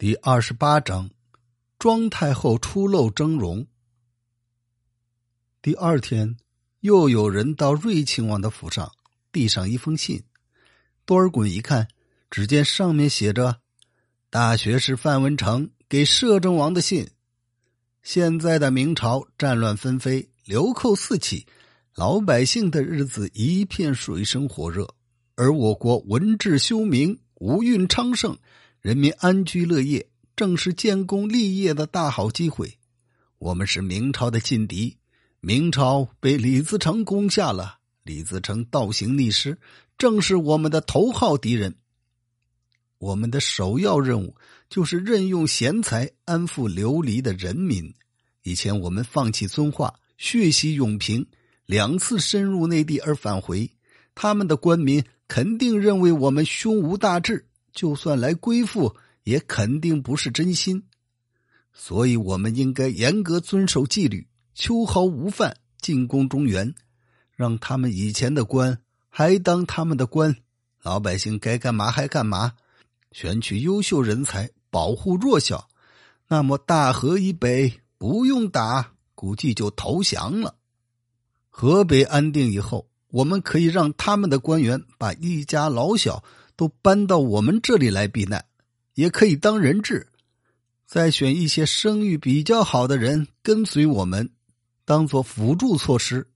[0.00, 1.10] 第二十八章，
[1.78, 3.66] 庄太后出露峥嵘。
[5.60, 6.38] 第二天，
[6.80, 8.90] 又有人到瑞亲王的府上
[9.30, 10.22] 递上一封信。
[11.04, 11.86] 多尔衮一看，
[12.30, 13.60] 只见上面写着
[14.30, 17.10] ：“大学士范文成给摄政王的信。
[18.02, 21.46] 现在的明朝战乱纷飞，流寇四起，
[21.94, 24.94] 老百姓的日子一片水深火热，
[25.34, 28.38] 而我国文治修明，五运昌盛。”
[28.80, 32.78] 人民安居乐业，正是建功立业的大好机会。
[33.38, 34.96] 我们是明朝的劲敌，
[35.40, 37.78] 明朝被李自成攻下了。
[38.04, 39.58] 李自成倒行逆施，
[39.98, 41.76] 正是我们的头号敌人。
[42.96, 44.34] 我们的首要任务
[44.70, 47.94] 就是任用贤才，安抚流离的人民。
[48.42, 51.26] 以前我们放弃遵化，血洗永平，
[51.66, 53.70] 两次深入内地而返回，
[54.14, 57.46] 他们的官民肯定认为我们胸无大志。
[57.72, 60.82] 就算来归附，也肯定不是真心，
[61.72, 66.74] 所以我们应该严格遵守纪律，秋毫无犯，进攻中原，
[67.36, 70.36] 让他们以前的官还当他们的官，
[70.82, 72.54] 老百姓该干嘛还干嘛，
[73.12, 75.68] 选取优秀人才，保护弱小，
[76.28, 80.56] 那么大河以北不用打，估计就投降了。
[81.48, 86.24] 河北安定以后，我们可以让他们的官员把一家老小。
[86.60, 88.44] 都搬到我们这里来避难，
[88.92, 90.08] 也可以当人质，
[90.84, 94.28] 再选一些声誉比较好的人跟随我们，
[94.84, 96.28] 当做辅助措施。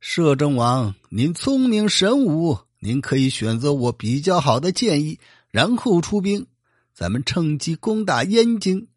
[0.00, 5.20] 摄政王，您聪明神武，您可以选择我比较好的建议，
[5.52, 6.48] 然后出兵，
[6.92, 8.88] 咱们趁机攻打燕京。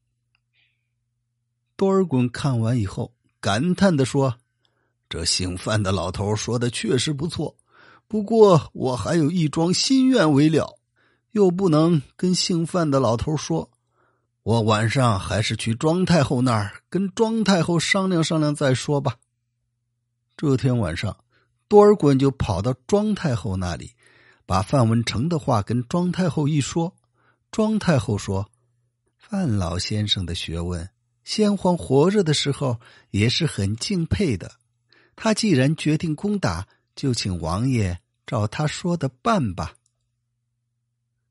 [1.76, 4.40] 多尔衮看完以后，感叹的说
[5.08, 7.56] ：“这姓范的老头说的确实不错。”
[8.16, 10.80] 不过我还有一桩心愿未了，
[11.32, 13.70] 又不能跟姓范的老头说。
[14.42, 19.18] 我晚上还是去庄太后那儿跟庄太后商量商量再说吧。
[20.38, 21.18] 这天晚上，
[21.68, 23.92] 多尔衮就跑到庄太后那里，
[24.46, 26.96] 把范文成的话跟庄太后一说。
[27.52, 28.50] 庄太后说
[29.20, 30.90] ：“范老先生的学问，
[31.26, 32.80] 先皇活着的时候
[33.12, 34.54] 也是很敬佩的。
[35.18, 39.76] 他既然决定攻打。”就请王爷照他说的办吧。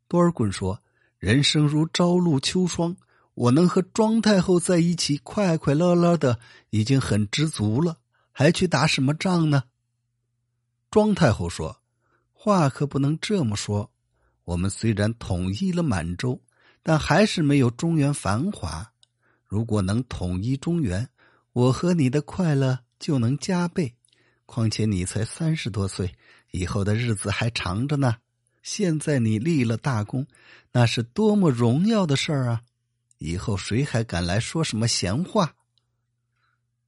[0.06, 0.80] 多尔衮说
[1.18, 2.96] ：“人生如朝露秋霜，
[3.34, 6.38] 我能和庄太后在一起，快快乐乐的，
[6.70, 7.98] 已经很知足了，
[8.30, 9.64] 还去打什么仗呢？”
[10.90, 11.80] 庄太后说
[12.32, 13.90] ：“话可不能这么说。
[14.44, 16.40] 我们虽然统一了满洲，
[16.82, 18.92] 但还是没有中原繁华。
[19.44, 21.08] 如果能统一中原，
[21.52, 23.94] 我和你的快乐就能加倍。”
[24.46, 26.14] 况且你才三十多岁，
[26.54, 28.14] 以后的日子还长着呢。
[28.62, 30.24] 现在你立了大功，
[30.70, 32.62] 那是多么荣耀的事儿啊！
[33.18, 35.56] 以后谁还敢来说什么闲话？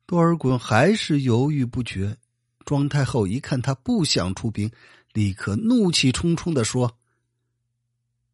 [0.07, 2.17] 多尔衮还是犹豫不决。
[2.65, 4.71] 庄太后一看他不想出兵，
[5.13, 6.97] 立刻怒气冲冲的说：“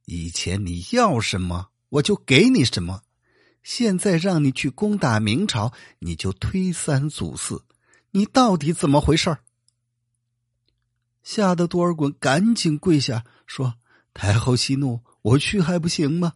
[0.04, 3.00] 以前你要什么，我就给你什么；
[3.62, 7.64] 现在让你去攻打明朝，你就推三阻四。”
[8.14, 9.38] 你到底怎么回事
[11.22, 13.74] 吓得多尔衮赶紧跪下说
[14.12, 16.34] ：“太后息怒，我去还不行吗？”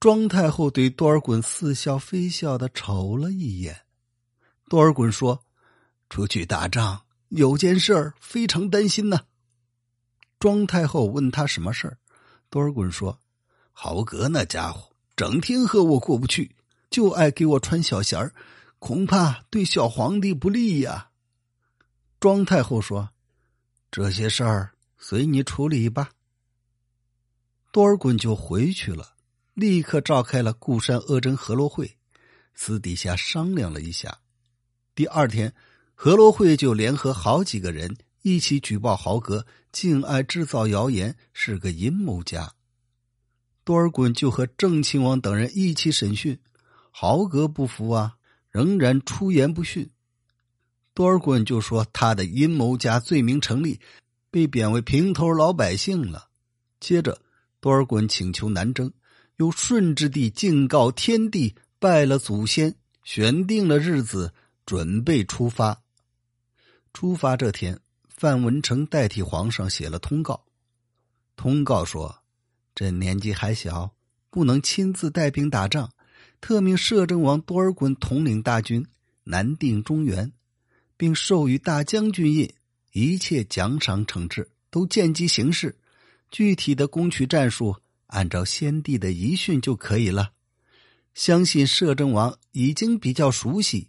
[0.00, 3.82] 庄太后对多尔衮似笑非笑的瞅了一眼。
[4.68, 5.44] 多尔衮说
[6.10, 9.20] ：“出去打仗有件事儿非常担心呢。”
[10.40, 11.98] 庄太后问他什么事儿，
[12.50, 13.20] 多尔衮说
[13.72, 16.56] ：“豪格那家伙整天和我过不去，
[16.90, 18.34] 就爱给我穿小鞋儿。”
[18.82, 21.10] 恐怕对小皇帝不利呀。
[22.18, 23.10] 庄太后说
[23.92, 26.10] ：“这些事儿随你处理吧。”
[27.70, 29.14] 多尔衮就回去了，
[29.54, 31.98] 立刻召开了固山阿真和罗会，
[32.54, 34.18] 私底下商量了一下。
[34.94, 35.54] 第二天，
[35.94, 42.54] 和罗会就联合好几个人一起举报豪格，敬爱制造谣言，是个阴谋家。
[43.64, 46.38] 多尔衮就和郑亲王等人一起审讯，
[46.90, 48.16] 豪格不服啊。
[48.50, 49.88] 仍然出言不逊，
[50.94, 53.80] 多尔衮就说他的阴谋家罪名成立，
[54.30, 56.28] 被贬为平头老百姓了。
[56.80, 57.20] 接着，
[57.60, 58.92] 多尔衮请求南征，
[59.36, 62.74] 又顺治帝敬告天地，拜了祖先，
[63.04, 64.32] 选定了日子，
[64.66, 65.82] 准备出发。
[66.92, 70.44] 出发这天，范文成代替皇上写了通告，
[71.36, 72.18] 通告说
[72.74, 73.94] ：“朕年纪还小，
[74.28, 75.90] 不能亲自带兵打仗。”
[76.42, 78.84] 特命摄政王多尔衮统领大军
[79.22, 80.32] 南定中原，
[81.02, 82.48] 并授予大将军印，
[82.92, 85.76] 一切奖赏惩治都见机行事。
[86.30, 87.74] 具体的攻取战术，
[88.06, 90.30] 按照先帝的遗训就可以了。
[91.12, 93.88] 相信摄政王已经比较熟悉。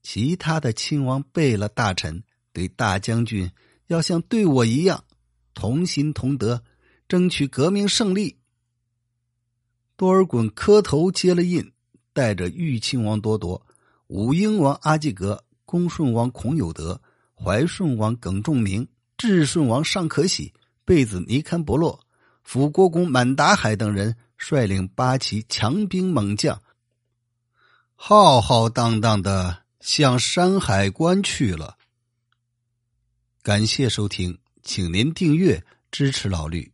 [0.00, 3.50] 其他的亲王贝勒大臣对大将军
[3.88, 5.02] 要像对我一样，
[5.54, 6.62] 同心同德，
[7.08, 8.36] 争取革命胜利。
[9.96, 11.72] 多尔衮磕头接了印，
[12.12, 13.66] 带着豫亲王多铎、
[14.06, 16.98] 武英王阿济格、恭顺王孔有德、
[17.34, 18.88] 怀顺王耿仲明、
[19.18, 22.00] 智顺王尚可喜、贝子尼堪伯洛、
[22.42, 26.62] 辅国公满达海等人，率领八旗强兵猛将，
[27.94, 31.76] 浩浩荡荡的向山海关去了。
[33.42, 36.72] 感谢收听，请您订阅支持老绿。